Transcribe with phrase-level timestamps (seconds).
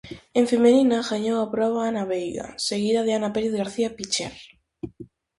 [0.39, 4.33] En feminina gañou a proba Ana Veiga, seguida de Ana Pérez García-Picher.